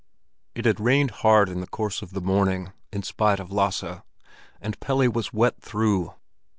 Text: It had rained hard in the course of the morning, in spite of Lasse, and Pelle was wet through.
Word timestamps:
It 0.55 0.65
had 0.65 0.79
rained 0.79 1.11
hard 1.11 1.47
in 1.47 1.59
the 1.61 1.67
course 1.67 2.01
of 2.01 2.09
the 2.09 2.21
morning, 2.21 2.73
in 2.91 3.03
spite 3.03 3.39
of 3.39 3.51
Lasse, 3.51 4.01
and 4.59 4.79
Pelle 4.79 5.11
was 5.11 5.31
wet 5.31 5.61
through. 5.61 6.15